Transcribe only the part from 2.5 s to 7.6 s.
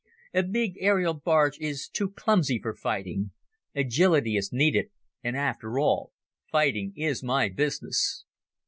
for fighting. Agility is needed and, after all, fighting is my